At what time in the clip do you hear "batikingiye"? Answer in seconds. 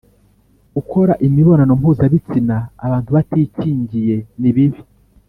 3.17-4.15